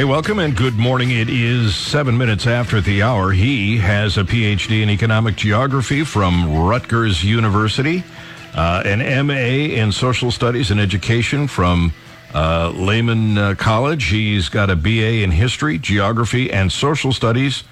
[0.00, 1.10] Hey, welcome and good morning.
[1.10, 3.32] It is seven minutes after the hour.
[3.32, 8.02] He has a PhD in economic geography from Rutgers University,
[8.54, 11.92] uh, an MA in social studies and education from
[12.32, 14.06] uh, Lehman uh, College.
[14.06, 17.64] He's got a BA in history, geography, and social studies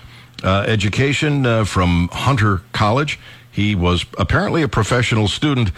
[0.44, 3.18] uh, education uh, from Hunter College.
[3.50, 5.72] He was apparently a professional student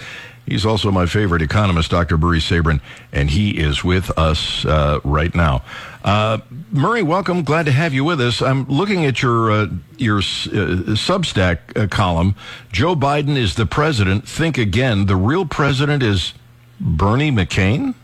[0.51, 2.19] He's also my favorite economist, Dr.
[2.19, 2.81] Murray Sabrin,
[3.13, 5.63] and he is with us uh, right now.
[6.03, 6.39] Uh,
[6.73, 7.45] Murray, welcome.
[7.45, 8.43] Glad to have you with us.
[8.43, 12.35] I'm looking at your uh, your uh, Substack uh, column.
[12.73, 14.27] Joe Biden is the president.
[14.27, 15.07] Think again.
[15.07, 16.35] The real president is
[16.81, 17.95] Bernie McCain.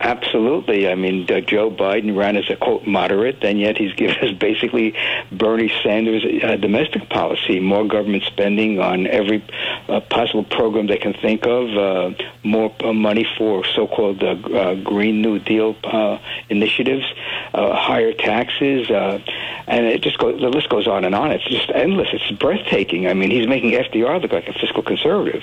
[0.00, 0.88] Absolutely.
[0.88, 4.32] I mean, uh, Joe Biden ran as a quote moderate, and yet he's given us
[4.32, 4.94] basically
[5.30, 9.44] Bernie Sanders' uh, domestic policy: more government spending on every
[9.90, 15.20] uh, possible program they can think of, uh, more uh, money for so-called uh, Green
[15.20, 15.76] New Deal
[16.48, 17.04] initiatives,
[17.52, 20.18] higher taxes, and it just.
[20.18, 21.30] The list goes on and on.
[21.30, 22.08] It's just endless.
[22.12, 23.06] It's breathtaking.
[23.06, 25.42] I mean, he's making FDR look like a fiscal conservative,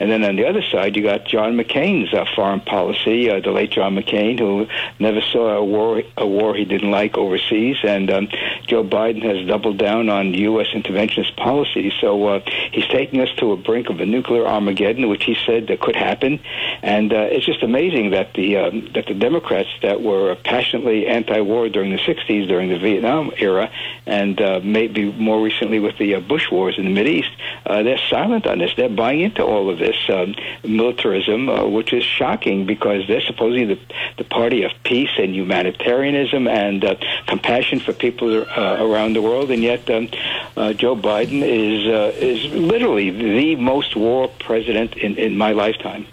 [0.00, 3.97] and then on the other side, you got John McCain's foreign policy, the late John
[3.98, 4.66] McCain, who
[4.98, 8.28] never saw a war a war he didn't like overseas, and um,
[8.66, 10.68] Joe Biden has doubled down on U.S.
[10.68, 11.92] interventionist policy.
[12.00, 12.40] So uh,
[12.72, 15.96] he's taking us to a brink of a nuclear Armageddon, which he said that could
[15.96, 16.40] happen,
[16.82, 21.68] and uh, it's just amazing that the um, that the Democrats that were passionately anti-war
[21.68, 23.70] during the '60s, during the Vietnam era,
[24.06, 27.30] and uh, maybe more recently with the uh, Bush wars in the Middle East,
[27.66, 28.72] uh, they're silent on this.
[28.76, 33.64] They're buying into all of this um, militarism, uh, which is shocking because they're supposedly
[33.64, 36.94] the the party of peace and humanitarianism and uh,
[37.26, 40.08] compassion for people uh, around the world, and yet um,
[40.56, 46.06] uh, Joe Biden is uh, is literally the most war president in, in my lifetime.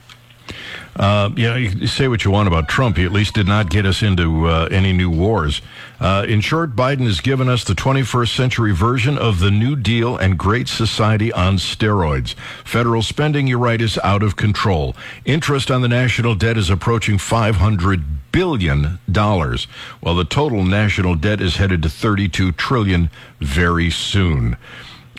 [0.96, 2.98] Uh, you you say what you want about Trump.
[2.98, 5.62] He at least did not get us into uh, any new wars.
[6.00, 10.18] Uh, in short, Biden has given us the 21st century version of the New Deal
[10.18, 12.36] and Great Society on steroids.
[12.64, 14.96] Federal spending, you're right, is out of control.
[15.24, 19.66] Interest on the national debt is approaching 500 billion dollars,
[20.02, 24.58] while the total national debt is headed to 32 trillion very soon.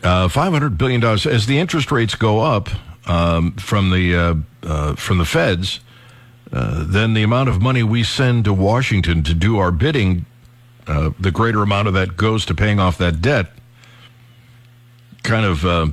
[0.02, 1.26] Uh, 500 billion dollars.
[1.26, 2.68] As the interest rates go up,
[3.06, 5.80] um, from the uh, uh, from the feds,
[6.52, 10.26] uh, then the amount of money we send to Washington to do our bidding,
[10.86, 13.46] uh, the greater amount of that goes to paying off that debt.
[15.22, 15.88] Kind of, uh,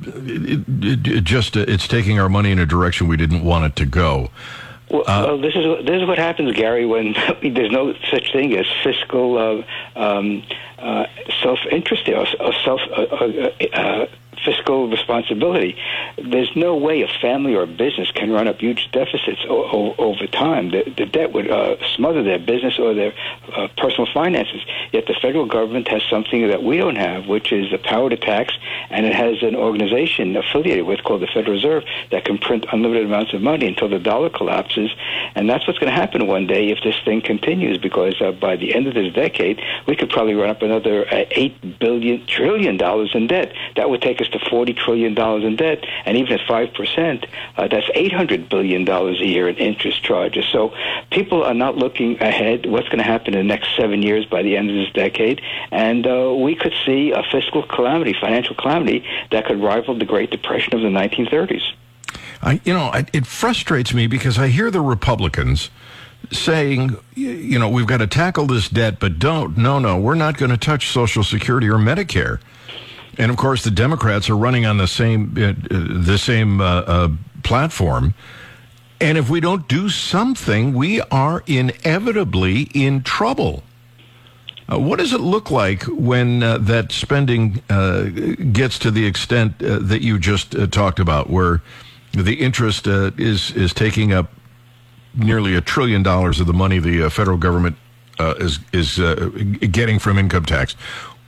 [0.00, 3.64] it, it, it just uh, it's taking our money in a direction we didn't want
[3.64, 4.30] it to go.
[4.90, 8.56] Well, uh, well, this is this is what happens, Gary, when there's no such thing
[8.56, 9.64] as fiscal
[9.96, 10.42] uh, um,
[11.40, 12.80] self interest or, or self
[14.44, 15.76] fiscal responsibility.
[16.16, 19.94] There's no way a family or a business can run up huge deficits o- o-
[19.98, 20.70] over time.
[20.70, 23.12] The, the debt would uh, smother their business or their
[23.56, 24.60] uh, personal finances.
[24.92, 28.16] Yet the federal government has something that we don't have, which is the power to
[28.16, 28.54] tax,
[28.90, 33.06] and it has an organization affiliated with called the Federal Reserve that can print unlimited
[33.06, 34.90] amounts of money until the dollar collapses.
[35.34, 38.56] And that's what's going to happen one day if this thing continues, because uh, by
[38.56, 42.76] the end of this decade, we could probably run up another uh, eight billion trillion
[42.76, 43.52] dollars in debt.
[43.76, 47.86] That would take us to $40 trillion in debt, and even at 5%, uh, that's
[47.90, 50.44] $800 billion a year in interest charges.
[50.46, 50.74] So
[51.10, 54.42] people are not looking ahead what's going to happen in the next seven years by
[54.42, 59.04] the end of this decade, and uh, we could see a fiscal calamity, financial calamity,
[59.30, 61.62] that could rival the Great Depression of the 1930s.
[62.42, 65.70] I, you know, it frustrates me because I hear the Republicans
[66.30, 70.36] saying, you know, we've got to tackle this debt, but don't, no, no, we're not
[70.38, 72.40] going to touch Social Security or Medicare.
[73.18, 77.08] And of course, the Democrats are running on the same uh, the same uh, uh,
[77.42, 78.14] platform.
[79.00, 83.64] And if we don't do something, we are inevitably in trouble.
[84.72, 88.04] Uh, what does it look like when uh, that spending uh,
[88.52, 91.60] gets to the extent that you just talked about, where
[92.12, 94.32] the interest is is taking up
[95.14, 97.76] nearly a trillion dollars of the money the federal government
[98.20, 98.96] is is
[99.70, 100.76] getting from income tax?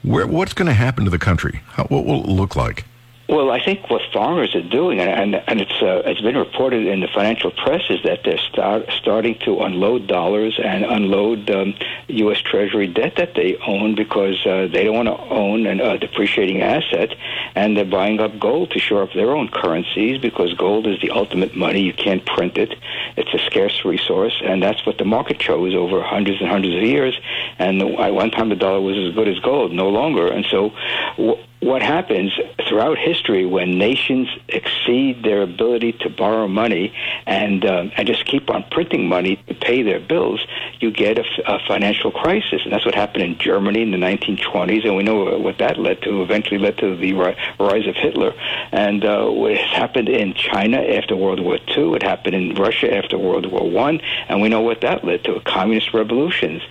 [0.05, 1.62] Where, what's going to happen to the country?
[1.69, 2.85] How, what will it look like?
[3.27, 6.87] Well, I think what farmers are doing, and, and, and it's uh, it's been reported
[6.87, 11.73] in the financial press, is that they're start, starting to unload dollars and unload um,
[12.09, 12.43] U.S.
[12.43, 16.61] Treasury debt that they own because uh, they don't want to own a uh, depreciating
[16.61, 17.17] asset,
[17.55, 21.11] and they're buying up gold to shore up their own currencies because gold is the
[21.11, 21.81] ultimate money.
[21.81, 22.75] You can't print it;
[23.17, 26.83] it's a scarce resource, and that's what the market chose over hundreds and hundreds of
[26.83, 27.19] years.
[27.59, 30.27] And at one time the dollar was as good as gold, no longer.
[30.27, 30.73] And so,
[31.65, 32.31] what happens
[32.69, 36.93] throughout history when nations exceed their ability to borrow money
[37.27, 40.47] and uh, and just keep on printing money to pay their bills,
[40.81, 44.85] you get a, a financial crisis, and that's what happened in Germany in the 1920s,
[44.85, 46.23] and we know what that led to.
[46.23, 48.35] Eventually, led to the rise of Hitler,
[48.73, 51.95] and uh, happened in China after World War II.
[51.95, 55.41] It happened in Russia after World War One, and we know what that led to:
[55.41, 56.62] communist revolutions.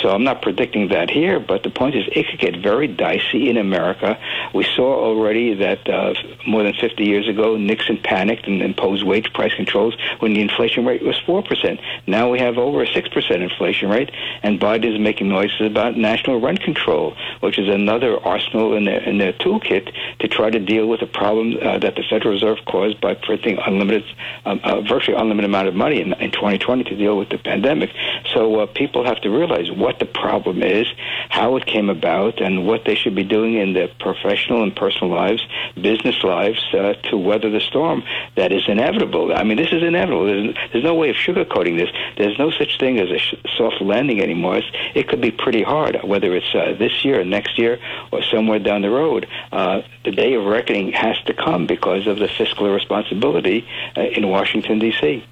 [0.00, 3.50] So I'm not predicting that here, but the point is, it could get very dicey
[3.50, 4.18] in America
[4.52, 6.14] we saw already that uh,
[6.46, 10.84] more than 50 years ago, Nixon panicked and imposed wage price controls when the inflation
[10.84, 11.80] rate was 4%.
[12.06, 14.10] Now we have over a 6% inflation rate,
[14.42, 19.00] and Biden is making noises about national rent control, which is another arsenal in their,
[19.00, 22.58] in their toolkit to try to deal with the problem uh, that the Federal Reserve
[22.66, 24.04] caused by printing unlimited,
[24.44, 27.90] um, uh, virtually unlimited amount of money in, in 2020 to deal with the pandemic.
[28.32, 30.86] So uh, people have to realize what the problem is,
[31.28, 35.12] how it came about, and what they should be doing in their professional and personal
[35.12, 35.42] lives,
[35.80, 38.02] business lives, uh, to weather the storm
[38.36, 39.34] that is inevitable.
[39.34, 40.26] I mean, this is inevitable.
[40.26, 41.90] There's, there's no way of sugarcoating this.
[42.16, 44.58] There's no such thing as a sh- soft landing anymore.
[44.58, 47.78] It's, it could be pretty hard, whether it's uh, this year, or next year,
[48.12, 49.26] or somewhere down the road.
[49.52, 53.66] Uh, the day of reckoning has to come because of the fiscal irresponsibility
[53.96, 55.24] uh, in Washington, D.C.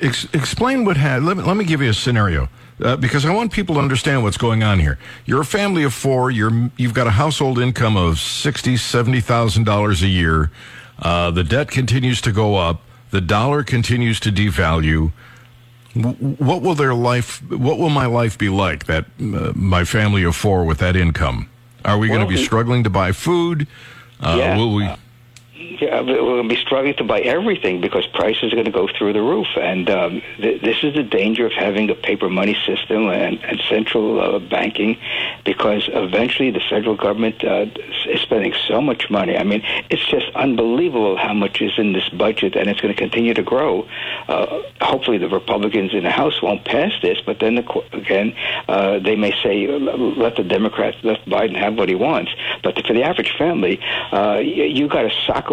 [0.00, 1.22] Ex- explain what had.
[1.22, 2.48] Let me, let me give you a scenario
[2.80, 4.98] uh, because I want people to understand what's going on here.
[5.24, 6.30] You're a family of four.
[6.30, 10.50] You're you've got a household income of sixty, seventy thousand dollars a year.
[10.98, 12.82] Uh, the debt continues to go up.
[13.10, 15.12] The dollar continues to devalue.
[15.94, 17.42] what will their life?
[17.48, 18.86] What will my life be like?
[18.86, 21.48] That uh, my family of four with that income.
[21.84, 23.68] Are we well, going to be struggling to buy food?
[24.20, 24.56] Uh, yeah.
[24.56, 24.88] Will we?
[25.80, 28.88] Yeah, we're going to be struggling to buy everything because prices are going to go
[28.88, 29.46] through the roof.
[29.56, 33.60] And um, th- this is the danger of having a paper money system and, and
[33.68, 34.98] central uh, banking
[35.44, 37.66] because eventually the federal government uh,
[38.06, 39.36] is spending so much money.
[39.36, 42.98] I mean, it's just unbelievable how much is in this budget, and it's going to
[43.00, 43.88] continue to grow.
[44.28, 48.34] Uh, hopefully, the Republicans in the House won't pass this, but then the, again,
[48.68, 52.30] uh, they may say, let the Democrats, let Biden have what he wants.
[52.64, 53.80] But for the average family,
[54.12, 55.48] uh, you got to sock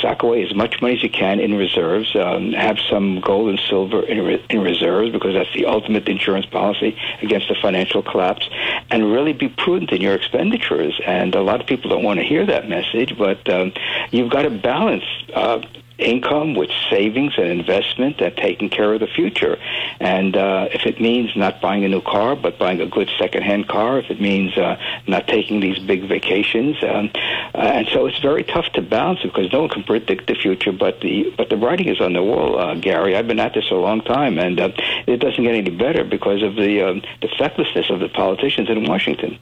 [0.00, 2.14] sock away as much money as you can in reserves.
[2.14, 6.46] Um, have some gold and silver in, re- in reserves because that's the ultimate insurance
[6.46, 8.48] policy against a financial collapse,
[8.90, 11.00] and really be prudent in your expenditures.
[11.06, 13.72] And a lot of people don't want to hear that message, but um,
[14.10, 15.04] you've got to balance.
[15.32, 15.60] Uh,
[15.98, 19.58] income with savings and investment and taking care of the future.
[20.00, 23.68] And uh, if it means not buying a new car, but buying a good secondhand
[23.68, 27.10] car, if it means uh, not taking these big vacations, um,
[27.54, 30.72] uh, and so it's very tough to balance because no one can predict the future.
[30.72, 33.16] But the but the writing is on the wall, uh, Gary.
[33.16, 34.70] I've been at this a long time, and uh,
[35.06, 38.84] it doesn't get any better because of the um, the fecklessness of the politicians in
[38.84, 39.38] Washington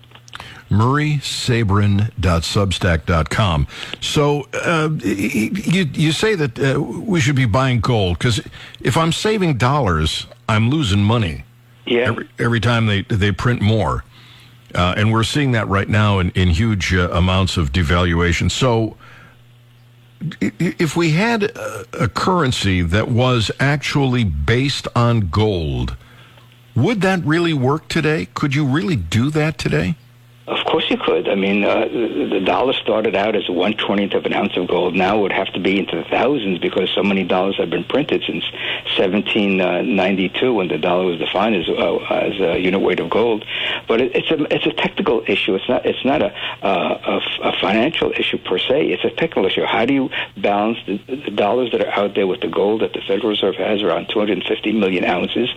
[0.77, 3.67] murraysabrin.substack.com.
[4.01, 8.41] So uh, you, you say that uh, we should be buying gold because
[8.81, 11.45] if I'm saving dollars, I'm losing money.
[11.87, 12.09] Yeah.
[12.09, 14.05] Every, every time they, they print more.
[14.75, 18.51] Uh, and we're seeing that right now in, in huge uh, amounts of devaluation.
[18.51, 18.97] So
[20.41, 25.97] if we had a, a currency that was actually based on gold,
[26.75, 28.29] would that really work today?
[28.35, 29.97] Could you really do that today?
[30.77, 31.27] Course you could.
[31.27, 34.95] I mean, uh, the dollar started out as one twentieth of an ounce of gold.
[34.95, 37.85] Now it would have to be into the thousands because so many dollars have been
[37.85, 38.45] printed since
[38.99, 43.47] 1792, when the dollar was defined as uh, as a unit weight of gold.
[43.89, 45.55] But it, it's a it's a technical issue.
[45.55, 48.89] It's not it's not a, a, a financial issue per se.
[48.89, 49.65] It's a technical issue.
[49.65, 52.93] How do you balance the, the dollars that are out there with the gold that
[52.93, 55.49] the Federal Reserve has around 250 million ounces,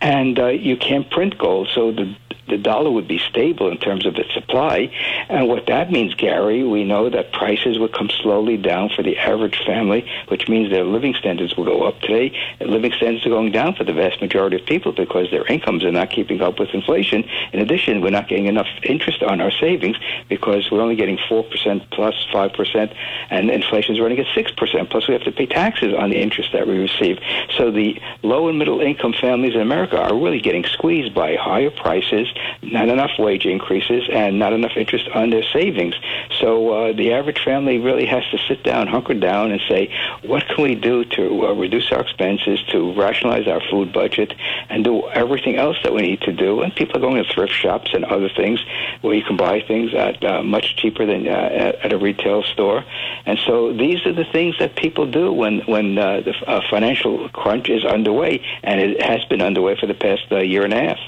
[0.00, 2.14] and uh, you can't print gold, so the
[2.50, 4.92] the dollar would be stable in terms of its supply.
[5.28, 9.16] And what that means, Gary, we know that prices would come slowly down for the
[9.16, 12.36] average family, which means their living standards will go up today.
[12.60, 15.92] Living standards are going down for the vast majority of people because their incomes are
[15.92, 17.24] not keeping up with inflation.
[17.52, 19.96] In addition, we're not getting enough interest on our savings
[20.28, 22.94] because we're only getting 4% plus 5%,
[23.30, 24.90] and inflation is running at 6%.
[24.90, 27.18] Plus, we have to pay taxes on the interest that we receive.
[27.56, 31.70] So the low and middle income families in America are really getting squeezed by higher
[31.70, 32.26] prices
[32.62, 35.94] not enough wage increases, and not enough interest on their savings.
[36.40, 39.92] So uh, the average family really has to sit down, hunker down, and say,
[40.22, 44.34] what can we do to uh, reduce our expenses, to rationalize our food budget,
[44.68, 46.62] and do everything else that we need to do?
[46.62, 48.60] And people are going to thrift shops and other things
[49.00, 52.42] where you can buy things at uh, much cheaper than uh, at, at a retail
[52.42, 52.84] store.
[53.26, 57.28] And so these are the things that people do when when uh, the uh, financial
[57.30, 60.80] crunch is underway, and it has been underway for the past uh, year and a
[60.80, 60.98] half.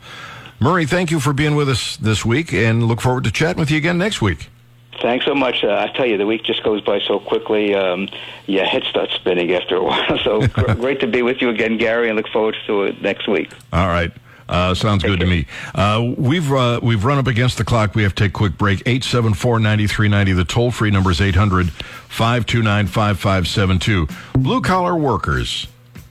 [0.59, 3.71] Murray, thank you for being with us this week and look forward to chatting with
[3.71, 4.49] you again next week.
[5.03, 5.63] Thanks so much.
[5.63, 7.75] Uh, I tell you, the week just goes by so quickly.
[7.75, 8.09] Um,
[8.47, 10.19] yeah, head starts spinning after a while.
[10.25, 13.53] So great to be with you again, Gary, and look forward to it next week.
[13.75, 14.11] All right.
[14.49, 15.47] Uh, sounds good to me.
[15.75, 17.95] Uh, we've uh, we've run up against the clock.
[17.95, 18.79] We have to take a quick break.
[18.85, 20.37] 874-9390.
[20.37, 24.09] The toll free number is 800-529-5572.
[24.35, 25.67] Blue collar workers.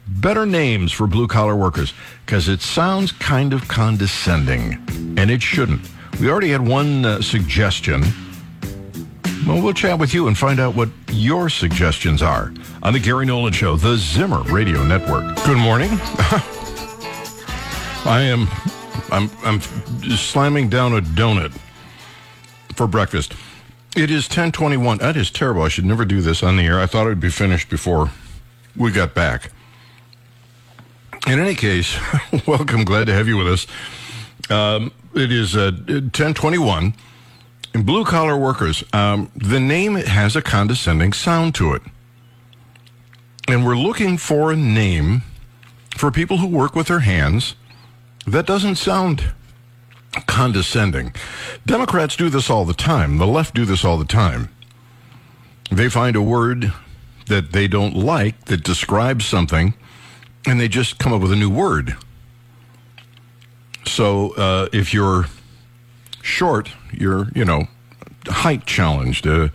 [0.08, 1.94] Better names for blue collar workers
[2.25, 4.74] because it sounds kind of condescending,
[5.18, 5.82] and it shouldn't.
[6.20, 8.04] We already had one uh, suggestion.
[9.48, 13.25] Well, we'll chat with you and find out what your suggestions are on the Gary
[13.25, 15.36] Nolan Show, the Zimmer Radio Network.
[15.46, 15.89] Good morning.
[18.06, 18.48] I am,
[19.12, 19.60] I'm, I'm
[20.16, 21.58] slamming down a donut
[22.76, 23.34] for breakfast.
[23.96, 25.00] It is 1021.
[25.00, 25.64] That is terrible.
[25.64, 26.80] I should never do this on the air.
[26.80, 28.12] I thought it would be finished before
[28.76, 29.52] we got back.
[31.26, 31.98] In any case,
[32.48, 32.84] welcome.
[32.84, 33.68] Glad to have you with us.
[34.52, 36.94] Um, it is uh, 1021.
[37.74, 41.82] In blue collar workers, um, the name has a condescending sound to it.
[43.48, 45.24] And we're looking for a name
[45.98, 47.56] for people who work with their hands
[48.27, 49.34] that doesn't sound
[50.27, 51.13] condescending.
[51.65, 53.17] Democrats do this all the time.
[53.17, 54.50] The left do this all the time.
[55.72, 56.72] They find a word
[57.27, 59.74] that they don't like that describes something,
[60.46, 61.96] and they just come up with a new word.
[63.86, 65.25] So uh, if you're
[66.22, 67.67] short, you're, you know,
[68.27, 69.50] height challenged, uh,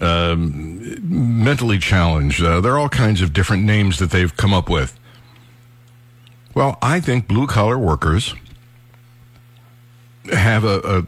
[0.00, 2.42] um, mentally challenged.
[2.42, 4.97] Uh, there are all kinds of different names that they've come up with.
[6.58, 8.34] Well, I think blue collar workers
[10.32, 11.04] have a,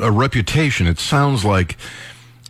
[0.00, 0.88] a, a reputation.
[0.88, 1.76] It sounds like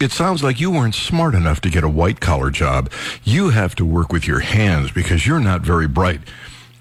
[0.00, 2.90] it sounds like you weren't smart enough to get a white collar job.
[3.24, 6.22] You have to work with your hands because you're not very bright.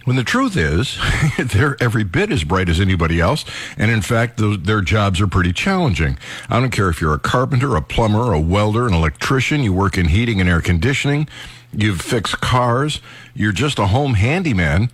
[0.06, 0.98] When the truth is,
[1.38, 3.44] they're every bit as bright as anybody else,
[3.78, 6.18] and in fact, those, their jobs are pretty challenging.
[6.50, 9.98] I don't care if you're a carpenter, a plumber, a welder, an electrician, you work
[9.98, 11.28] in heating and air conditioning,
[11.74, 13.02] you fix cars,
[13.34, 14.90] you're just a home handyman,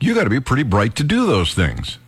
[0.00, 1.98] you got to be pretty bright to do those things.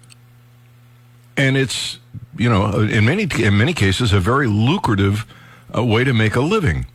[1.37, 1.99] And it's,
[2.37, 5.27] you know, in many in many cases a very lucrative
[5.75, 6.87] uh, way to make a living.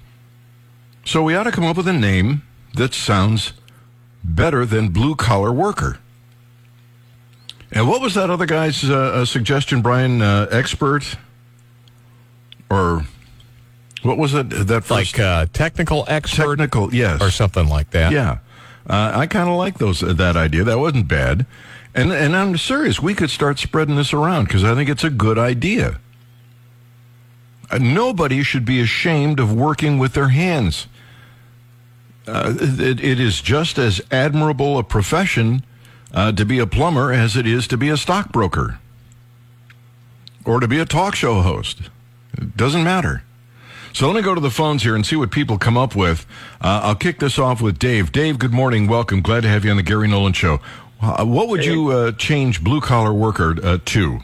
[1.06, 2.44] So we ought to come up with a name
[2.75, 3.54] that sounds
[4.24, 6.00] better than blue collar worker.
[7.72, 10.22] And what was that other guy's uh, uh suggestion, Brian?
[10.22, 11.18] Uh, expert
[12.70, 13.06] or
[14.08, 14.50] what was it?
[14.50, 14.90] That first?
[14.90, 18.12] like uh, technical expert, technical, yes, or something like that.
[18.12, 18.40] Yeah,
[18.90, 20.64] uh, I kind of like those uh, that idea.
[20.64, 21.46] That wasn't bad,
[21.94, 23.02] and and I'm serious.
[23.02, 26.00] We could start spreading this around because I think it's a good idea.
[27.70, 30.88] Uh, nobody should be ashamed of working with their hands.
[32.26, 35.64] Uh, it, it is just as admirable a profession
[36.14, 38.80] uh, to be a plumber as it is to be a stockbroker
[40.46, 41.90] or to be a talk show host.
[42.34, 43.24] It doesn't matter.
[43.98, 46.27] So let me go to the phones here and see what people come up with.
[46.62, 48.12] Uh, I'll kick this off with Dave.
[48.12, 48.86] Dave, good morning.
[48.86, 49.22] Welcome.
[49.22, 50.60] Glad to have you on the Gary Nolan Show.
[51.01, 51.72] Uh, what would hey.
[51.72, 54.20] you uh, change blue collar worker uh, to?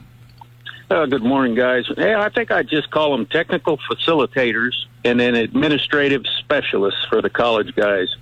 [0.91, 1.85] Uh, good morning, guys.
[1.97, 7.31] Hey, I think I'd just call them technical facilitators and then administrative specialists for the
[7.31, 8.15] college guys.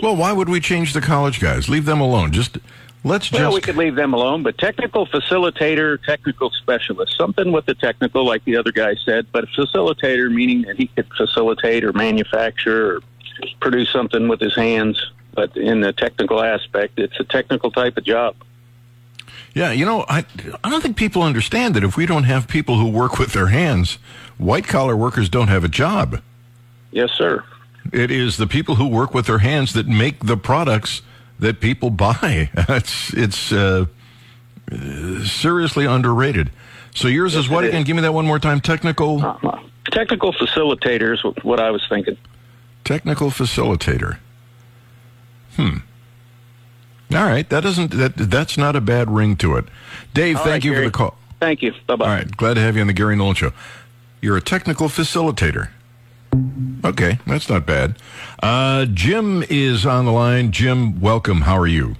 [0.00, 1.68] Well, why would we change the college guys?
[1.68, 2.30] Leave them alone.
[2.30, 2.58] Just
[3.08, 3.54] Let's well, just.
[3.54, 8.44] we could leave them alone, but technical facilitator, technical specialist, something with the technical, like
[8.44, 13.00] the other guy said, but a facilitator meaning that he could facilitate or manufacture or
[13.60, 15.02] produce something with his hands.
[15.32, 18.36] But in the technical aspect, it's a technical type of job.
[19.54, 20.26] Yeah, you know, I
[20.62, 23.46] I don't think people understand that if we don't have people who work with their
[23.46, 23.98] hands,
[24.36, 26.20] white collar workers don't have a job.
[26.90, 27.42] Yes, sir.
[27.90, 31.00] It is the people who work with their hands that make the products
[31.38, 32.50] that people buy.
[32.56, 33.86] it's it's uh,
[35.24, 36.50] seriously underrated.
[36.94, 37.82] So yours yes, is what again?
[37.82, 37.86] Is.
[37.86, 38.60] Give me that one more time.
[38.60, 39.22] Technical.
[39.22, 42.16] Uh, technical facilitator is what I was thinking.
[42.84, 44.18] Technical facilitator.
[45.56, 45.78] Hmm.
[47.14, 49.64] All right, that doesn't that that's not a bad ring to it.
[50.12, 50.84] Dave, All thank right, you Gary.
[50.84, 51.16] for the call.
[51.40, 51.72] Thank you.
[51.86, 52.04] Bye bye.
[52.04, 53.52] All right, glad to have you on the Gary Nolan Show.
[54.20, 55.70] You're a technical facilitator.
[56.84, 57.96] Okay, that's not bad.
[58.42, 60.52] Uh, Jim is on the line.
[60.52, 61.42] Jim, welcome.
[61.42, 61.96] How are you?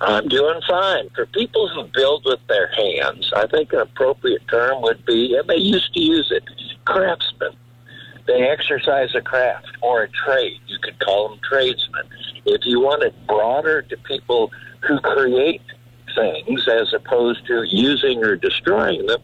[0.00, 1.08] I'm doing fine.
[1.14, 5.48] For people who build with their hands, I think an appropriate term would be, and
[5.48, 6.44] they used to use it,
[6.84, 7.56] craftsmen.
[8.26, 10.60] They exercise a craft or a trade.
[10.66, 12.04] You could call them tradesmen.
[12.44, 14.52] If you want it broader to people
[14.86, 15.62] who create
[16.16, 19.22] things as opposed to using or destroying them.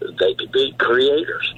[0.00, 1.54] They could be creators.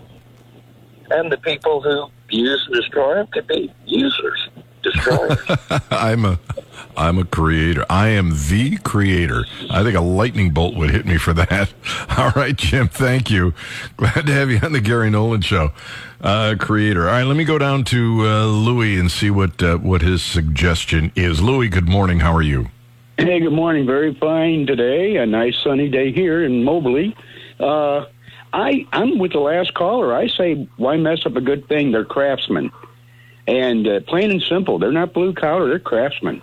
[1.11, 4.49] And the people who use and destroy them could be users,
[4.83, 5.39] destroyers.
[5.91, 6.39] I'm a
[6.97, 7.85] I'm a creator.
[7.89, 9.45] I am the creator.
[9.71, 11.73] I think a lightning bolt would hit me for that.
[12.19, 12.89] All right, Jim.
[12.89, 13.55] Thank you.
[13.97, 15.73] Glad to have you on the Gary Nolan Show.
[16.21, 17.07] Uh, creator.
[17.07, 20.23] All right, let me go down to uh, Louis and see what uh, what his
[20.23, 21.41] suggestion is.
[21.41, 22.21] Louis, good morning.
[22.21, 22.67] How are you?
[23.17, 23.87] Hey, good morning.
[23.87, 25.17] Very fine today.
[25.17, 27.17] A nice sunny day here in Moberly.
[27.61, 28.07] Uh,
[28.53, 30.15] I I'm with the last caller.
[30.15, 31.93] I say, why mess up a good thing?
[31.93, 32.71] They're craftsmen,
[33.47, 35.69] and uh, plain and simple, they're not blue collar.
[35.69, 36.43] They're craftsmen,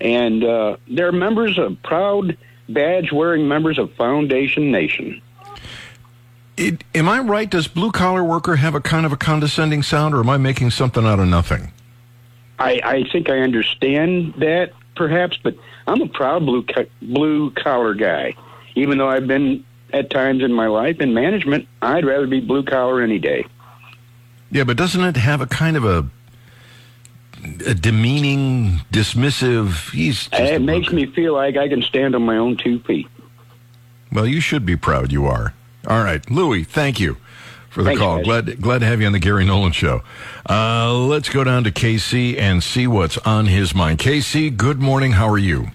[0.00, 2.36] and uh, they're members of proud
[2.68, 5.20] badge wearing members of Foundation Nation.
[6.56, 7.48] It, am I right?
[7.48, 10.70] Does blue collar worker have a kind of a condescending sound, or am I making
[10.70, 11.72] something out of nothing?
[12.58, 15.56] I, I think I understand that perhaps, but
[15.86, 18.34] I'm a proud blue co- blue collar guy.
[18.74, 22.62] Even though I've been at times in my life in management, I'd rather be blue
[22.62, 23.46] collar any day.
[24.50, 26.06] Yeah, but doesn't it have a kind of a
[27.66, 29.90] a demeaning, dismissive?
[29.92, 33.08] He's just It makes me feel like I can stand on my own two feet.
[34.12, 35.10] Well, you should be proud.
[35.10, 35.54] You are.
[35.86, 36.64] All right, Louis.
[36.64, 37.16] Thank you
[37.70, 38.22] for the call.
[38.22, 40.02] Glad glad to have you on the Gary Nolan Show.
[40.48, 43.98] Uh, let's go down to KC and see what's on his mind.
[43.98, 45.12] KC, good morning.
[45.12, 45.68] How are you?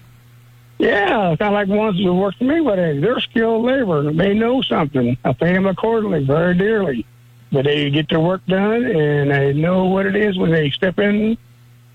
[0.78, 4.12] Yeah, kind of like ones that work for me, but hey, they're skilled labor.
[4.12, 5.16] They know something.
[5.24, 7.04] I pay them accordingly, very dearly.
[7.50, 10.98] But they get their work done, and they know what it is when they step
[10.98, 11.36] in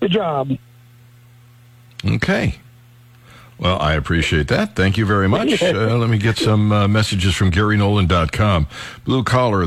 [0.00, 0.50] the job.
[2.04, 2.56] Okay.
[3.58, 4.76] Well, I appreciate that.
[4.76, 5.62] Thank you very much.
[5.74, 8.66] Uh, let me get some uh, messages from GaryNolan.com.
[9.04, 9.66] Blue collar,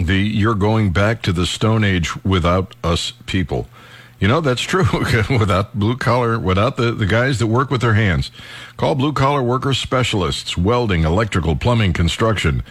[0.00, 3.68] the you're going back to the Stone Age without us people.
[4.18, 4.86] You know, that's true.
[5.38, 8.30] without blue collar, without the, the guys that work with their hands.
[8.76, 12.64] Call blue collar workers specialists, welding, electrical, plumbing, construction.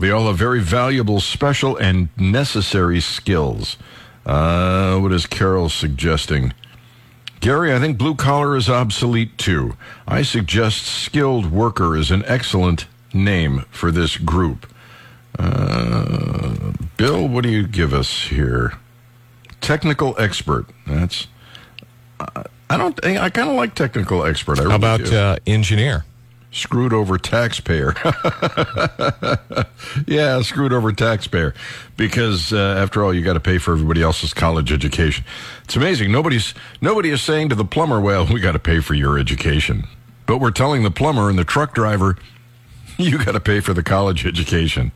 [0.00, 3.76] They all have very valuable, special, and necessary skills.
[4.24, 6.52] Uh, what is Carol suggesting?
[7.40, 9.76] Gary, I think blue collar is obsolete too.
[10.06, 14.66] I suggest skilled worker is an excellent name for this group.
[15.38, 18.74] Uh, Bill, what do you give us here?
[19.60, 20.66] Technical expert.
[20.86, 21.26] That's.
[22.20, 23.02] Uh, I don't.
[23.04, 24.58] I kind of like technical expert.
[24.58, 26.04] I How really about uh, engineer?
[26.50, 27.94] screwed over taxpayer.
[30.06, 31.54] yeah, screwed over taxpayer.
[31.96, 35.24] Because uh, after all, you got to pay for everybody else's college education.
[35.64, 36.12] It's amazing.
[36.12, 39.86] Nobody's nobody is saying to the plumber, "Well, we got to pay for your education,"
[40.26, 42.16] but we're telling the plumber and the truck driver,
[42.96, 44.92] "You got to pay for the college education."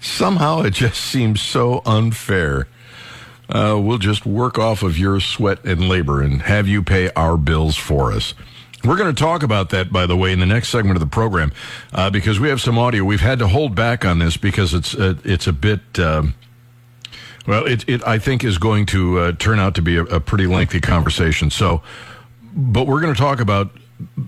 [0.00, 2.66] Somehow, it just seems so unfair.
[3.48, 7.36] Uh, we'll just work off of your sweat and labor and have you pay our
[7.36, 8.34] bills for us.
[8.84, 11.06] We're going to talk about that, by the way, in the next segment of the
[11.06, 11.52] program,
[11.92, 13.04] uh, because we have some audio.
[13.04, 15.98] We've had to hold back on this because it's uh, it's a bit.
[15.98, 16.34] Um,
[17.46, 20.20] well, it, it I think is going to uh, turn out to be a, a
[20.20, 21.50] pretty lengthy conversation.
[21.50, 21.82] So,
[22.54, 23.70] but we're going to talk about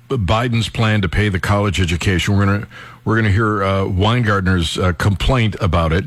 [0.08, 2.36] Biden's plan to pay the college education.
[2.36, 2.68] We're to
[3.04, 6.04] we're to hear uh, Weingartner's uh, complaint about it,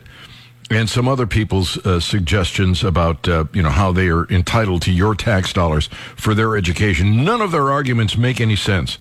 [0.70, 4.92] and some other people's uh, suggestions about uh, you know how they are entitled to
[4.92, 7.24] your tax dollars for their education.
[7.24, 8.98] None of their arguments make any sense.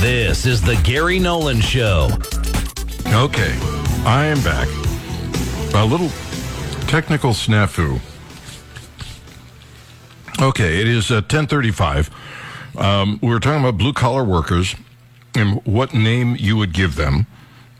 [0.00, 2.08] This is the Gary Nolan Show.
[3.08, 3.58] Okay,
[4.06, 4.66] I am back.
[5.74, 6.08] A little
[6.88, 8.00] technical snafu.
[10.40, 12.08] Okay, it is uh, 1035.
[12.78, 14.74] Um, we were talking about blue collar workers
[15.34, 17.26] and what name you would give them.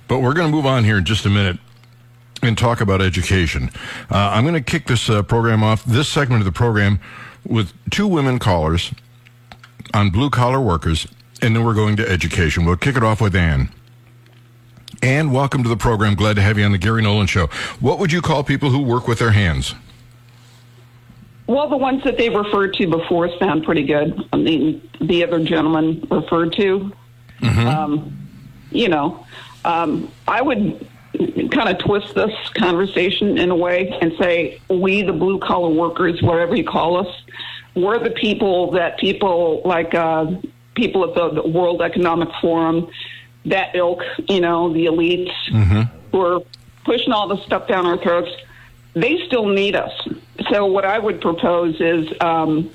[0.08, 1.58] But we're going to move on here in just a minute
[2.42, 3.70] and talk about education.
[4.10, 7.00] Uh, I'm going to kick this uh, program off, this segment of the program,
[7.46, 8.92] with two women callers
[9.94, 11.06] on blue collar workers,
[11.40, 12.66] and then we're going to education.
[12.66, 13.70] We'll kick it off with Ann.
[15.02, 16.14] Ann, welcome to the program.
[16.14, 17.46] Glad to have you on the Gary Nolan Show.
[17.80, 19.74] What would you call people who work with their hands?
[21.46, 24.28] Well, the ones that they've referred to before sound pretty good.
[24.32, 26.92] I mean, the other gentleman referred to,
[27.42, 28.28] um,
[28.70, 29.26] you know,
[29.64, 30.86] um, I would
[31.50, 36.22] kind of twist this conversation in a way and say, we, the blue collar workers,
[36.22, 37.22] whatever you call us,
[37.74, 40.30] we're the people that people like uh,
[40.74, 42.88] people at the, the World Economic Forum,
[43.46, 45.32] that ilk, you know, the elites
[46.10, 46.40] who are
[46.84, 48.30] pushing all this stuff down our throats
[48.94, 49.92] they still need us.
[50.50, 52.70] So what I would propose is, um,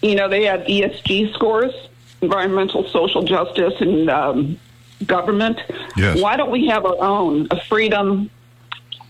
[0.00, 1.72] you know, they have ESG scores.
[2.20, 4.58] environmental social justice and um,
[5.06, 5.60] government.
[5.96, 6.20] Yes.
[6.20, 8.30] Why don't we have our own a freedom,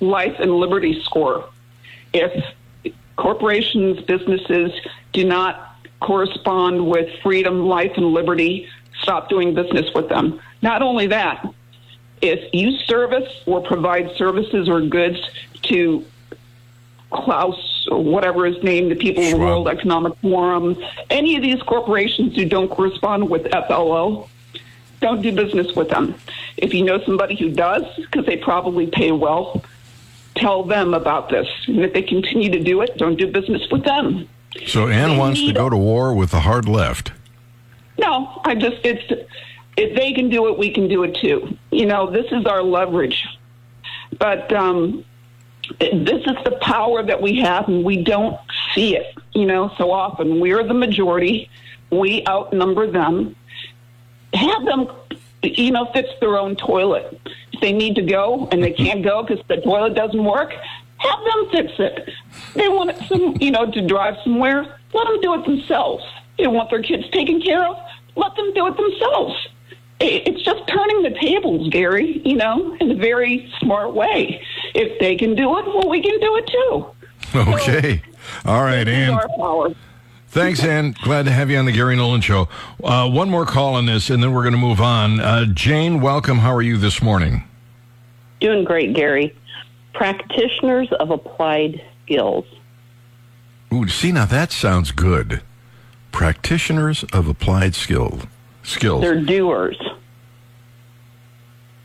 [0.00, 1.48] life, and liberty score?
[2.12, 2.33] If
[3.16, 4.72] corporations, businesses
[5.12, 8.66] do not correspond with freedom, life, and liberty,
[9.00, 10.40] stop doing business with them.
[10.61, 11.46] Not only that,
[12.20, 15.18] if you service or provide services or goods
[15.62, 16.05] to
[17.11, 19.48] Klaus or whatever his name, the people of the Schwab.
[19.48, 20.76] World Economic Forum,
[21.11, 24.28] any of these corporations who don't correspond with FLO,
[25.00, 26.14] don't do business with them.
[26.57, 29.62] If you know somebody who does, because they probably pay well,
[30.37, 31.48] tell them about this.
[31.66, 34.28] And if they continue to do it, don't do business with them.
[34.66, 37.12] So Ann They wants to go to war with the hard left.
[37.98, 39.28] No, I just it's
[39.76, 41.57] if they can do it, we can do it too.
[41.70, 43.26] You know, this is our leverage.
[44.18, 45.05] But um,
[45.81, 48.38] this is the power that we have, and we don't
[48.74, 49.16] see it.
[49.33, 51.48] You know, so often we're the majority.
[51.90, 53.37] We outnumber them.
[54.35, 54.88] Have them,
[55.42, 57.20] you know, fix their own toilet.
[57.52, 60.52] If they need to go and they can't go because the toilet doesn't work,
[60.98, 62.11] have them fix it.
[62.55, 64.78] They want some, you know, to drive somewhere.
[64.94, 66.05] Let them do it themselves.
[66.38, 67.77] They want their kids taken care of.
[68.16, 69.49] Let them do it themselves.
[70.01, 72.21] It's just turning the tables, Gary.
[72.25, 74.42] You know, in a very smart way.
[74.75, 76.87] If they can do it, well, we can do it too.
[77.35, 78.03] Okay.
[78.45, 79.14] All right, Ann.
[79.14, 79.75] our power.
[80.29, 80.95] Thanks, Ann.
[81.03, 82.49] Glad to have you on the Gary Nolan Show.
[82.83, 85.21] Uh, one more call on this, and then we're going to move on.
[85.21, 86.38] Uh, Jane, welcome.
[86.38, 87.45] How are you this morning?
[88.40, 89.37] Doing great, Gary.
[89.95, 92.45] Practitioners of applied skills.
[93.73, 95.42] Ooh, see, now that sounds good.
[96.12, 98.20] Practitioners of applied skill
[98.62, 99.01] skills.
[99.03, 99.79] They're doers.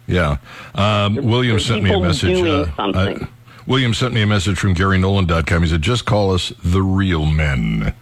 [0.06, 0.38] Yeah.
[0.76, 2.40] Um, William sent me a message.
[2.42, 3.26] uh, uh,
[3.66, 5.64] William sent me a message from GaryNolan.com.
[5.64, 7.94] He said, just call us the real men.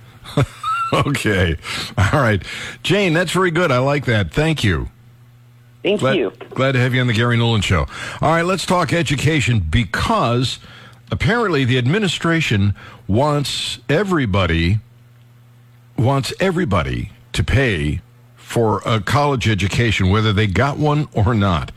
[0.94, 1.58] okay.
[1.98, 2.44] All right.
[2.84, 3.72] Jane, that's very good.
[3.72, 4.32] I like that.
[4.32, 4.90] Thank you.
[5.82, 6.32] Thank Glad, you.
[6.52, 7.82] glad to have you on the Gary Nolan Show.
[8.22, 10.58] All right, let's talk education because
[11.12, 12.74] apparently the administration
[13.08, 14.80] wants everybody
[15.98, 18.02] wants everybody to pay
[18.36, 21.72] for a college education, whether they got one or not.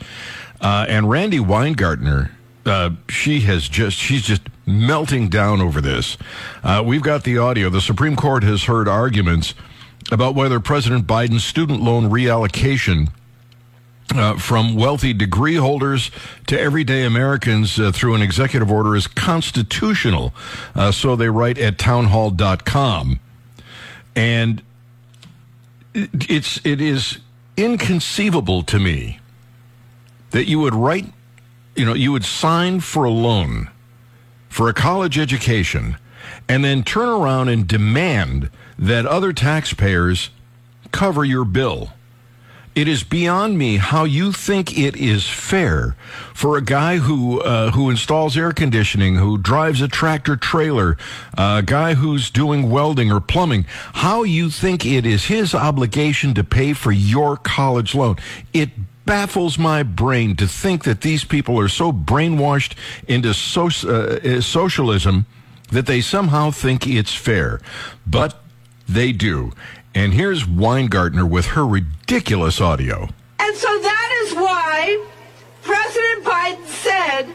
[0.61, 2.31] Uh, and Randi Weingartner,
[2.67, 6.19] uh, she has just she's just melting down over this.
[6.63, 7.71] Uh, we've got the audio.
[7.71, 9.55] The Supreme Court has heard arguments
[10.13, 13.09] about whether President Biden's student loan reallocation
[14.15, 16.11] uh, from wealthy degree holders
[16.47, 20.35] to everyday Americans uh, through an executive order is constitutional.
[20.75, 23.21] Uh, so they write at townhall.com.
[24.19, 24.63] And
[25.95, 27.19] it's, it is
[27.57, 29.21] inconceivable to me
[30.31, 31.07] that you would write,
[31.77, 33.71] you know, you would sign for a loan
[34.49, 35.97] for a college education
[36.49, 40.31] and then turn around and demand that other taxpayers
[40.91, 41.93] cover your bill.
[42.79, 45.97] It is beyond me how you think it is fair
[46.33, 50.97] for a guy who uh, who installs air conditioning, who drives a tractor trailer,
[51.37, 53.65] a guy who's doing welding or plumbing,
[53.95, 58.15] how you think it is his obligation to pay for your college loan.
[58.53, 58.71] It
[59.05, 62.77] baffles my brain to think that these people are so brainwashed
[63.09, 65.27] into so, uh, socialism
[65.73, 67.61] that they somehow think it's fair.
[68.07, 68.41] But
[68.89, 69.53] they do.
[69.95, 73.09] And here's Weingartner with her ridiculous audio.
[73.39, 75.05] And so that is why
[75.63, 77.35] President Biden said,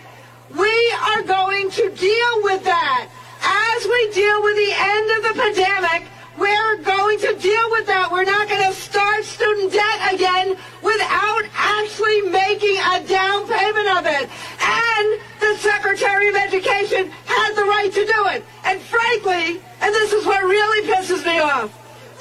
[0.57, 3.09] we are going to deal with that.
[3.43, 8.09] As we deal with the end of the pandemic, we're going to deal with that.
[8.11, 14.05] We're not going to start student debt again without actually making a down payment of
[14.05, 14.29] it.
[14.61, 18.45] And the Secretary of Education had the right to do it.
[18.63, 21.69] And frankly, and this is what really pisses me off,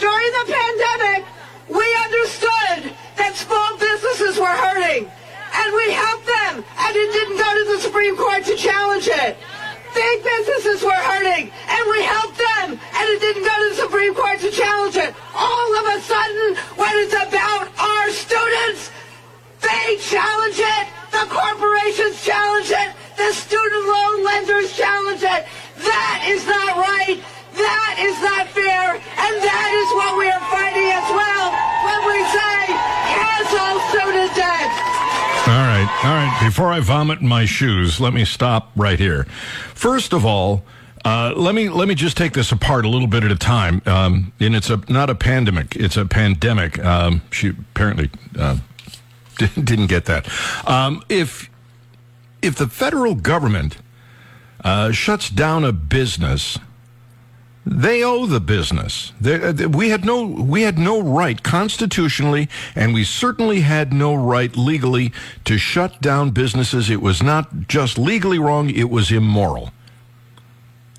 [0.03, 1.23] during the pandemic,
[1.71, 2.91] we understood
[3.23, 5.07] that small businesses were hurting.
[5.07, 6.53] And we helped them.
[6.59, 9.39] And it didn't go to the Supreme Court to challenge it.
[9.95, 11.55] Big businesses were hurting.
[11.55, 12.67] And we helped them.
[12.83, 15.15] And it didn't go to the Supreme Court to challenge it.
[15.39, 18.91] All of a sudden, when it's about our students,
[19.63, 20.85] they challenge it.
[21.15, 22.91] The corporations challenge it.
[23.15, 25.47] The student loan lenders challenge it.
[25.79, 27.23] That is not right.
[27.55, 28.97] That is not fair.
[28.97, 31.47] And that is what we are fighting as well
[31.85, 32.57] when we say
[33.13, 34.71] cancel student debt.
[35.49, 36.39] All right, all right.
[36.45, 39.25] Before I vomit in my shoes, let me stop right here.
[39.75, 40.65] First of all,
[41.05, 43.83] uh, let me let me just take this apart a little bit at a time.
[43.87, 46.83] Um, and it's a not a pandemic; it's a pandemic.
[46.83, 48.59] Um, she apparently uh,
[49.37, 50.29] didn't get that.
[50.67, 51.51] Um, if
[52.41, 53.79] if the federal government
[54.65, 56.59] uh, shuts down a business
[57.65, 59.13] They owe the business.
[59.25, 64.57] Uh, we had no we had no right constitutionally, and we certainly had no right
[64.57, 65.13] legally
[65.45, 66.91] to shut down businesses.
[66.91, 69.71] It was not just legally wrong; it was immoral.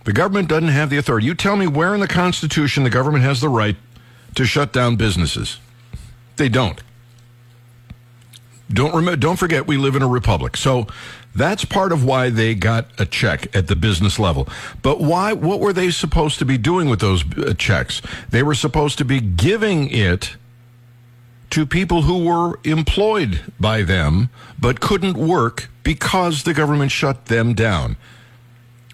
[0.05, 1.27] The government doesn't have the authority.
[1.27, 3.75] You tell me where in the Constitution the government has the right
[4.35, 5.59] to shut down businesses.
[6.37, 6.81] They don't.
[8.71, 10.57] Don't remember, don't forget we live in a republic.
[10.57, 10.87] So
[11.35, 14.47] that's part of why they got a check at the business level.
[14.81, 18.01] But why what were they supposed to be doing with those uh, checks?
[18.29, 20.35] They were supposed to be giving it
[21.49, 27.53] to people who were employed by them but couldn't work because the government shut them
[27.53, 27.97] down.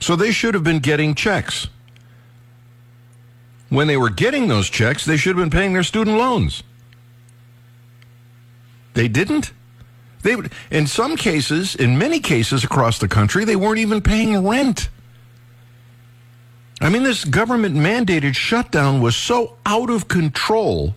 [0.02, 1.68] So they should have been getting checks.
[3.70, 6.64] When they were getting those checks, they should have been paying their student loans.
[8.94, 9.54] They didn't.
[10.22, 14.46] They would, in some cases, in many cases across the country, they weren't even paying
[14.46, 14.90] rent.
[16.82, 20.96] I mean, this government mandated shutdown was so out of control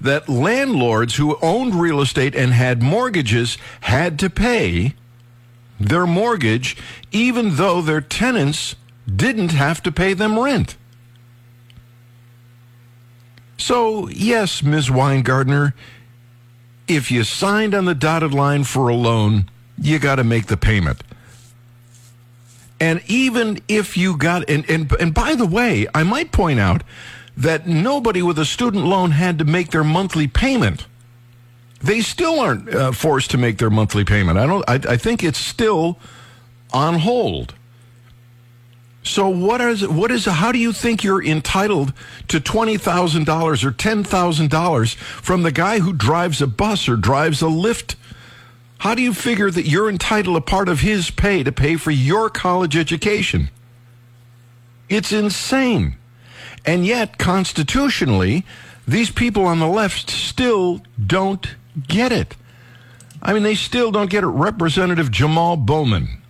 [0.00, 4.94] that landlords who owned real estate and had mortgages had to pay
[5.80, 6.76] their mortgage
[7.10, 8.76] even though their tenants
[9.12, 10.76] didn't have to pay them rent.
[13.56, 14.88] So, yes, Ms.
[14.88, 15.72] Weingardner,
[16.86, 20.56] if you signed on the dotted line for a loan, you got to make the
[20.56, 21.02] payment.
[22.80, 26.82] And even if you got, and, and, and by the way, I might point out
[27.36, 30.86] that nobody with a student loan had to make their monthly payment.
[31.80, 34.38] They still aren't uh, forced to make their monthly payment.
[34.38, 34.64] I don't.
[34.68, 35.98] I, I think it's still
[36.72, 37.54] on hold.
[39.04, 41.92] So what is what is how do you think you're entitled
[42.28, 46.88] to twenty thousand dollars or ten thousand dollars from the guy who drives a bus
[46.88, 47.96] or drives a Lyft?
[48.78, 51.90] How do you figure that you're entitled a part of his pay to pay for
[51.90, 53.50] your college education?
[54.88, 55.96] It's insane.
[56.64, 58.44] And yet, constitutionally,
[58.88, 61.56] these people on the left still don't
[61.88, 62.36] get it.
[63.22, 64.28] I mean, they still don't get it.
[64.28, 66.22] Representative Jamal Bowman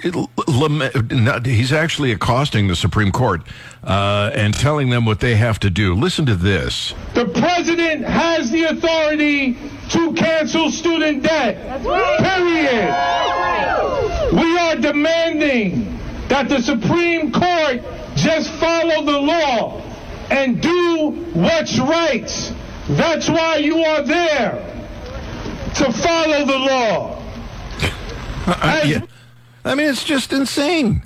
[0.00, 3.42] he's actually accosting the Supreme Court
[3.82, 5.94] uh, and telling them what they have to do.
[5.94, 6.94] Listen to this.
[7.14, 9.54] The president has the authority
[9.90, 11.82] to cancel student debt.
[11.82, 12.94] Period.
[14.32, 17.82] We are demanding that the Supreme Court
[18.14, 19.82] just follow the law
[20.30, 22.54] and do what's right.
[22.90, 24.64] That's why you are there
[25.76, 27.22] to follow the law.
[28.46, 29.00] Uh, yeah.
[29.68, 31.02] I mean, it's just insane.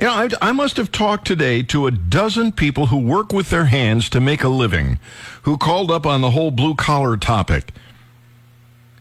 [0.00, 3.50] You know, I, I, must have talked today to a dozen people who work with
[3.50, 4.98] their hands to make a living,
[5.42, 7.72] who called up on the whole blue collar topic.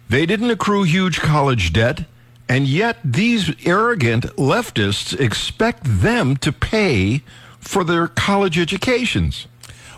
[0.10, 2.04] They didn't accrue huge college debt,
[2.50, 7.24] and yet these arrogant leftists expect them to pay
[7.60, 9.48] for their college educations.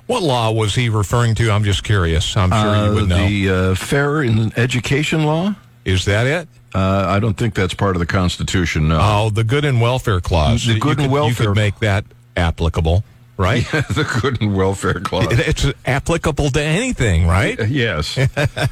[0.05, 1.49] What law was he referring to?
[1.49, 2.37] I'm just curious.
[2.37, 3.27] I'm sure uh, you would know.
[3.27, 5.55] The uh, Fair in Education law.
[5.85, 6.47] Is that it?
[6.73, 8.87] Uh, I don't think that's part of the Constitution.
[8.87, 8.99] No.
[8.99, 10.65] Oh, the good and welfare clause.
[10.65, 11.29] The good and welfare.
[11.29, 12.05] You could make that
[12.35, 13.03] applicable,
[13.37, 13.63] right?
[13.73, 15.27] Yeah, the good and welfare clause.
[15.31, 17.67] It's applicable to anything, right?
[17.67, 18.17] Yes.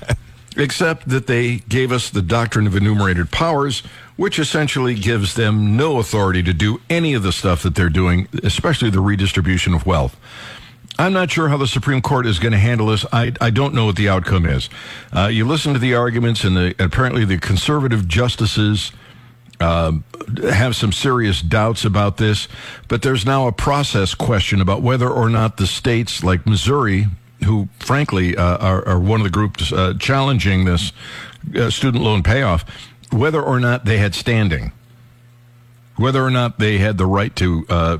[0.58, 3.84] Except that they gave us the doctrine of enumerated powers,
[4.18, 8.28] which essentially gives them no authority to do any of the stuff that they're doing,
[8.44, 10.18] especially the redistribution of wealth.
[10.98, 13.06] I'm not sure how the Supreme Court is going to handle this.
[13.12, 14.70] I, I don't know what the outcome is.
[15.16, 18.92] Uh, you listen to the arguments, and the, apparently the conservative justices
[19.60, 19.94] uh,
[20.44, 22.48] have some serious doubts about this.
[22.88, 27.08] But there's now a process question about whether or not the states like Missouri,
[27.46, 30.92] who frankly uh, are, are, one of the groups uh, challenging this
[31.56, 32.66] uh, student loan payoff,
[33.12, 34.72] whether or not they had standing,
[35.96, 37.98] whether or not they had the right to uh,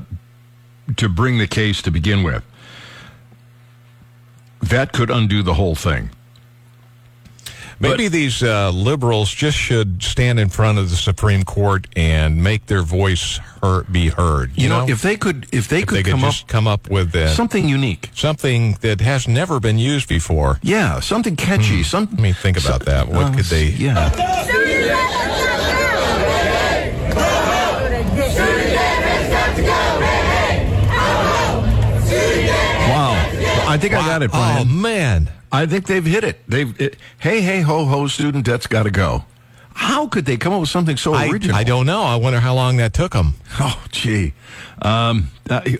[0.96, 2.44] to bring the case to begin with
[4.62, 6.10] that could undo the whole thing.
[7.82, 12.40] Maybe but, these uh, liberals just should stand in front of the Supreme Court and
[12.40, 14.50] make their voice heard, be heard.
[14.54, 16.68] You, you know, know, if they could, if they if could they come up come
[16.68, 20.60] up with uh, something unique, something that has never been used before.
[20.62, 21.78] Yeah, something catchy.
[21.78, 21.82] Hmm.
[21.82, 22.04] Some.
[22.12, 23.08] Let me think about that.
[23.08, 23.66] What uh, could they?
[23.70, 24.10] Yeah.
[33.72, 34.00] I think wow.
[34.00, 34.68] I got it, Brian.
[34.68, 36.40] Oh man, I think they've hit it.
[36.46, 39.24] They've it, hey hey ho ho student debt's got to go.
[39.74, 41.56] How could they come up with something so I, original?
[41.56, 42.02] I don't know.
[42.02, 43.34] I wonder how long that took them.
[43.60, 44.32] Oh, gee.
[44.80, 45.30] Um,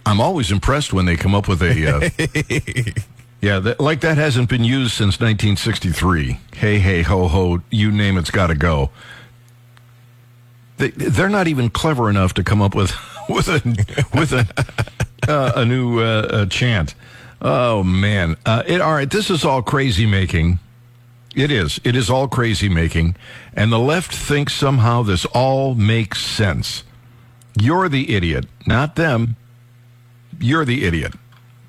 [0.07, 1.96] I'm always impressed when they come up with a.
[1.96, 3.02] Uh,
[3.40, 6.38] yeah, that, like that hasn't been used since 1963.
[6.55, 8.90] Hey, hey, ho, ho, you name it's got to go.
[10.76, 12.94] They, they're not even clever enough to come up with
[13.28, 13.62] with a
[14.14, 14.46] with a
[15.28, 16.94] uh, a new uh, uh, chant.
[17.44, 18.37] Oh man!
[18.46, 20.61] Uh, it, all right, this is all crazy making.
[21.35, 21.81] It is.
[21.83, 23.16] It is all crazy making,
[23.52, 26.85] and the left thinks somehow this all makes sense.
[27.61, 29.37] You're the idiot, not them.
[30.38, 31.14] You're the idiot.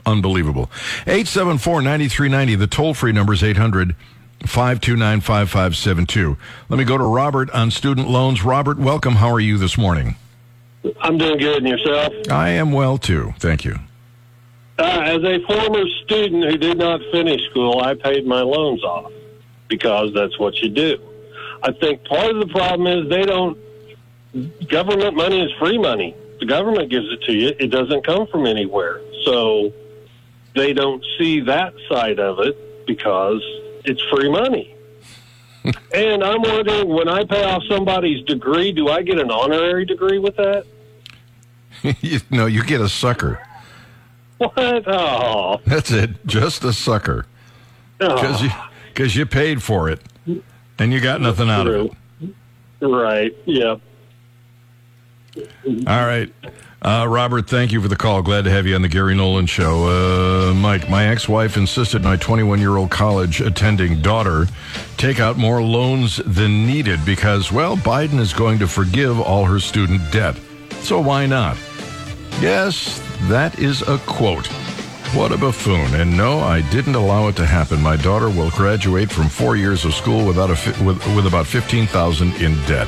[0.05, 0.69] Unbelievable.
[1.05, 2.59] 874-9390.
[2.59, 3.95] The toll-free number is 800
[4.45, 6.37] 529 5572.
[6.69, 8.43] Let me go to Robert on student loans.
[8.43, 9.15] Robert, welcome.
[9.15, 10.15] How are you this morning?
[11.01, 11.63] I'm doing good.
[11.63, 12.13] And yourself?
[12.29, 13.33] I am well too.
[13.39, 13.79] Thank you.
[14.77, 19.11] Uh, as a former student who did not finish school, I paid my loans off
[19.67, 20.99] because that's what you do.
[21.61, 23.57] I think part of the problem is they don't,
[24.67, 26.15] government money is free money.
[26.39, 28.99] The government gives it to you, it doesn't come from anywhere.
[29.25, 29.71] So
[30.55, 33.41] they don't see that side of it because
[33.85, 34.75] it's free money.
[35.93, 40.19] and I'm wondering when I pay off somebody's degree, do I get an honorary degree
[40.19, 40.65] with that?
[42.01, 43.39] you, no, you get a sucker.
[44.37, 44.83] What?
[44.87, 45.61] Oh.
[45.65, 46.25] That's it.
[46.25, 47.25] Just a sucker.
[47.99, 48.45] Because Oh.
[48.45, 48.51] you,
[48.95, 50.01] cause you paid for it
[50.79, 51.91] and you got nothing out of
[52.21, 52.33] it.
[52.85, 53.35] Right.
[53.45, 53.75] Yeah.
[55.37, 56.31] All right.
[56.81, 58.21] Uh, Robert, thank you for the call.
[58.21, 60.49] Glad to have you on the Gary Nolan Show.
[60.49, 64.47] Uh, Mike, my ex wife insisted my 21 year old college attending daughter
[64.97, 69.59] take out more loans than needed because, well, Biden is going to forgive all her
[69.61, 70.35] student debt.
[70.81, 71.55] So why not?
[72.41, 74.47] Yes, that is a quote.
[75.15, 75.93] What a buffoon.
[75.95, 77.81] And no, I didn't allow it to happen.
[77.81, 81.45] My daughter will graduate from four years of school without a fi- with, with about
[81.45, 82.87] 15000 in debt.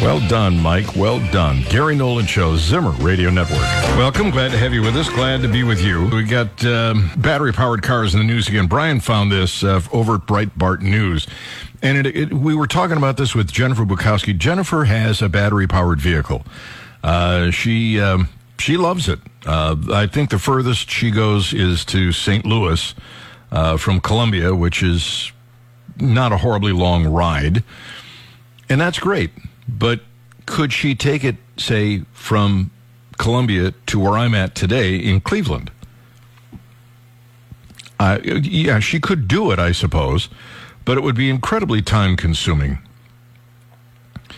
[0.00, 0.96] Well done, Mike.
[0.96, 1.62] Well done.
[1.68, 3.60] Gary Nolan Show, Zimmer Radio Network.
[3.96, 4.30] Welcome.
[4.30, 5.08] Glad to have you with us.
[5.08, 6.08] Glad to be with you.
[6.08, 8.66] We got um, battery powered cars in the news again.
[8.66, 11.28] Brian found this uh, over at Breitbart News.
[11.80, 14.36] And it, it, we were talking about this with Jennifer Bukowski.
[14.36, 16.44] Jennifer has a battery powered vehicle.
[17.02, 19.18] Uh, she um, she loves it.
[19.46, 22.44] Uh, I think the furthest she goes is to St.
[22.46, 22.94] Louis
[23.52, 25.32] uh, from Columbia, which is
[26.00, 27.62] not a horribly long ride.
[28.68, 29.30] And that's great.
[29.68, 30.00] But
[30.46, 32.70] could she take it, say, from
[33.18, 35.70] Columbia to where I'm at today in Cleveland?
[37.98, 40.28] Uh, yeah, she could do it, I suppose,
[40.84, 42.78] but it would be incredibly time consuming.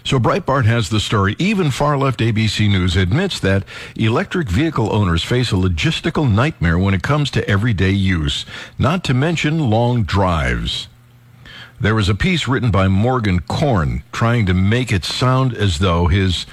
[0.07, 1.35] So Breitbart has the story.
[1.37, 3.64] Even far left ABC News admits that
[3.97, 8.47] electric vehicle owners face a logistical nightmare when it comes to everyday use,
[8.79, 10.87] not to mention long drives.
[11.81, 16.07] There was a piece written by Morgan Korn trying to make it sound as though
[16.07, 16.47] his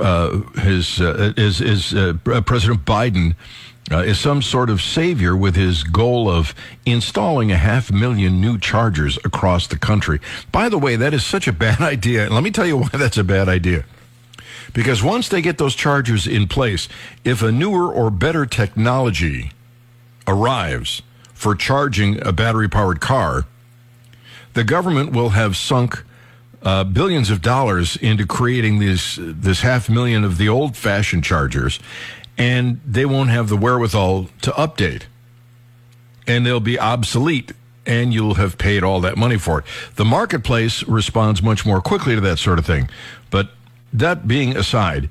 [0.00, 3.36] uh, his uh, is uh, President Biden
[3.90, 6.54] uh, is some sort of savior with his goal of
[6.86, 10.20] installing a half million new chargers across the country.
[10.50, 12.30] By the way, that is such a bad idea.
[12.30, 13.84] Let me tell you why that's a bad idea.
[14.72, 16.88] Because once they get those chargers in place,
[17.24, 19.52] if a newer or better technology
[20.26, 21.02] arrives
[21.34, 23.44] for charging a battery powered car,
[24.54, 26.04] the government will have sunk
[26.62, 31.80] uh, billions of dollars into creating these this half million of the old fashioned chargers,
[32.42, 35.04] and they won't have the wherewithal to update,
[36.26, 37.52] and they'll be obsolete.
[37.84, 39.64] And you'll have paid all that money for it.
[39.96, 42.88] The marketplace responds much more quickly to that sort of thing.
[43.28, 43.50] But
[43.92, 45.10] that being aside,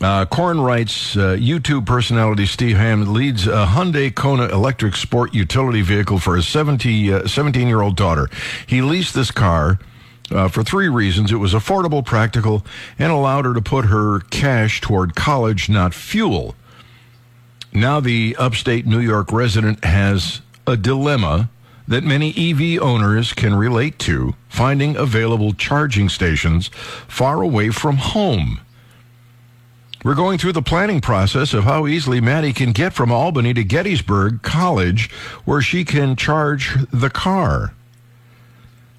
[0.00, 6.18] uh, writes, uh, YouTube personality Steve Hammond leads a Hyundai Kona electric sport utility vehicle
[6.18, 8.30] for his 70, uh, 17-year-old daughter.
[8.66, 9.78] He leased this car
[10.30, 11.32] uh, for three reasons.
[11.32, 12.64] It was affordable, practical,
[12.98, 16.54] and allowed her to put her cash toward college, not fuel.
[17.72, 21.50] Now the upstate New York resident has a dilemma
[21.86, 26.68] that many EV owners can relate to, finding available charging stations
[27.08, 28.60] far away from home.
[30.04, 33.64] We're going through the planning process of how easily Maddie can get from Albany to
[33.64, 35.10] Gettysburg College,
[35.44, 37.74] where she can charge the car.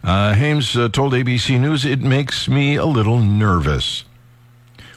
[0.03, 4.05] Uh, Hames uh, told ABC News, it makes me a little nervous.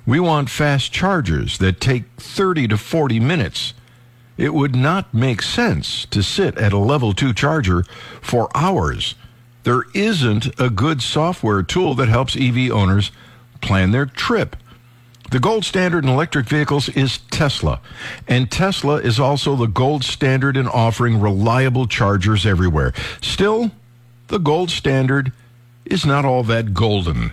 [0.06, 3.74] We want fast chargers that take 30 to 40 minutes.
[4.36, 7.84] It would not make sense to sit at a level 2 charger
[8.20, 9.14] for hours.
[9.64, 13.12] There isn't a good software tool that helps EV owners
[13.60, 14.56] plan their trip.
[15.30, 17.80] The gold standard in electric vehicles is Tesla,
[18.28, 22.92] and Tesla is also the gold standard in offering reliable chargers everywhere.
[23.22, 23.70] Still,
[24.32, 25.30] the gold standard
[25.84, 27.32] is not all that golden.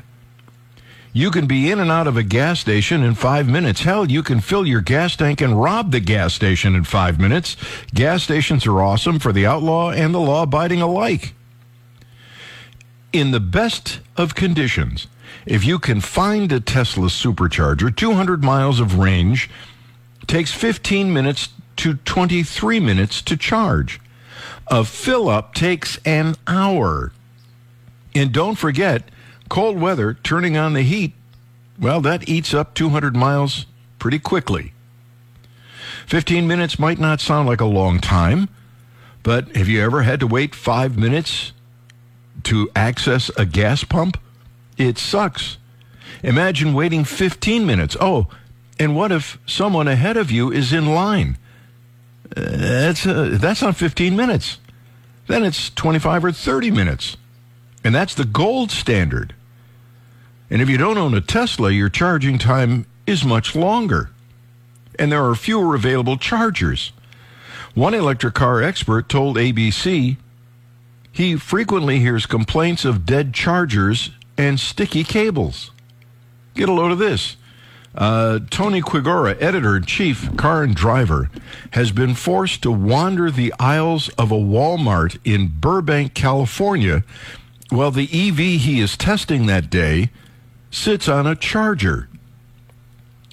[1.14, 3.84] You can be in and out of a gas station in five minutes.
[3.84, 7.56] Hell, you can fill your gas tank and rob the gas station in five minutes.
[7.94, 11.34] Gas stations are awesome for the outlaw and the law abiding alike.
[13.14, 15.08] In the best of conditions,
[15.46, 19.50] If you can find a Tesla supercharger, 200 miles of range
[20.28, 24.02] takes 15 minutes to 23 minutes to charge.
[24.70, 27.12] A fill up takes an hour.
[28.14, 29.10] And don't forget,
[29.50, 31.14] cold weather, turning on the heat,
[31.80, 33.66] well, that eats up 200 miles
[33.98, 34.74] pretty quickly.
[36.06, 38.50] 15 minutes might not sound like a long time,
[39.24, 41.52] but have you ever had to wait five minutes
[42.44, 44.18] to access a gas pump?
[44.78, 45.58] It sucks.
[46.24, 47.96] Imagine waiting 15 minutes.
[48.00, 48.28] Oh,
[48.78, 51.38] and what if someone ahead of you is in line?
[52.36, 54.60] That's, uh, that's not 15 minutes.
[55.28, 57.18] Then it's 25 or 30 minutes.
[57.84, 59.36] And that's the gold standard.
[60.50, 64.10] And if you don't own a Tesla, your charging time is much longer.
[64.98, 66.92] And there are fewer available chargers.
[67.76, 70.18] One electric car expert told ABC
[71.12, 75.72] he frequently hears complaints of dead chargers and sticky cables.
[76.56, 77.36] Get a load of this.
[77.96, 81.30] Uh, Tony Quiroga, editor in chief, car and driver,
[81.72, 87.04] has been forced to wander the aisles of a Walmart in Burbank, California,
[87.70, 90.10] while the EV he is testing that day
[90.72, 92.10] sits on a charger.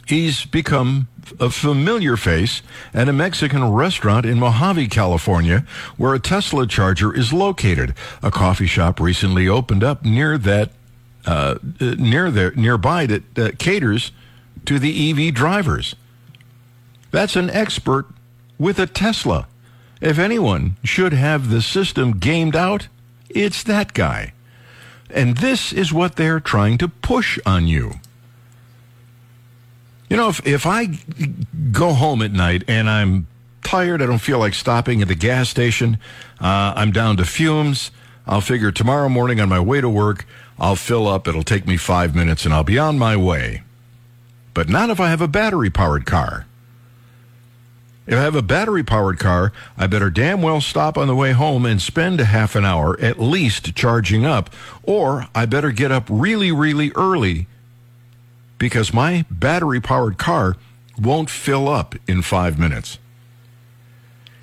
[0.06, 1.08] He's become
[1.40, 2.62] a familiar face
[2.94, 5.64] at a Mexican restaurant in Mojave, California,
[5.96, 7.94] where a Tesla charger is located.
[8.22, 10.70] A coffee shop recently opened up near that,
[11.24, 14.12] uh, near there, nearby that uh, caters
[14.66, 15.94] to the EV drivers.
[17.10, 18.06] That's an expert
[18.58, 19.46] with a Tesla.
[20.00, 22.88] If anyone should have the system gamed out,
[23.30, 24.32] it's that guy.
[25.10, 27.94] And this is what they're trying to push on you.
[30.08, 30.98] You know, if, if I
[31.72, 33.26] go home at night and I'm
[33.62, 35.98] tired, I don't feel like stopping at the gas station,
[36.40, 37.90] uh, I'm down to fumes,
[38.26, 40.26] I'll figure tomorrow morning on my way to work,
[40.58, 43.62] I'll fill up, it'll take me five minutes, and I'll be on my way.
[44.56, 46.46] But not if I have a battery powered car.
[48.06, 51.32] If I have a battery powered car, I better damn well stop on the way
[51.32, 54.48] home and spend a half an hour at least charging up,
[54.82, 57.48] or I better get up really, really early
[58.56, 60.56] because my battery powered car
[60.98, 62.98] won't fill up in five minutes.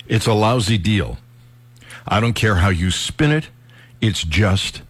[0.06, 1.18] It's a lousy deal.
[2.06, 3.48] I don't care how you spin it,
[4.00, 4.82] it's just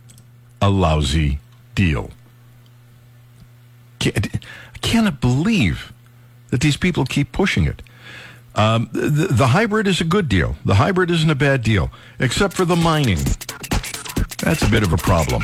[0.61, 1.39] a lousy
[1.75, 2.11] deal.
[4.07, 4.13] I
[4.85, 5.93] cannot believe
[6.51, 7.83] that these people keep pushing it.
[8.55, 10.55] Um, the, the hybrid is a good deal.
[10.65, 13.19] The hybrid isn't a bad deal, except for the mining.
[14.39, 15.43] That's a bit of a problem.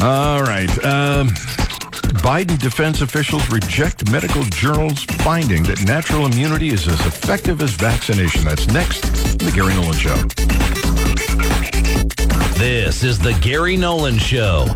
[0.00, 0.70] All right.
[0.84, 1.28] Um,
[2.20, 8.44] Biden defense officials reject medical journals' finding that natural immunity is as effective as vaccination.
[8.44, 9.00] That's next
[9.38, 10.16] the Gary Nolan Show.
[12.58, 14.66] This is the Gary Nolan Show.